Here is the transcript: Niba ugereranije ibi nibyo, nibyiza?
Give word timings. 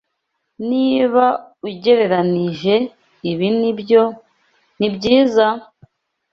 Niba 0.69 1.25
ugereranije 1.69 2.75
ibi 3.31 3.47
nibyo, 3.59 4.03
nibyiza? 4.77 5.47